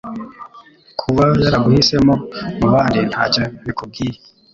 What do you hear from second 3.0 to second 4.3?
ntacyo bikubwiye